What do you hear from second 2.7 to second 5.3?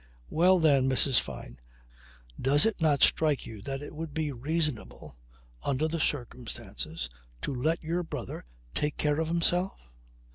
not strike you that it would be reasonable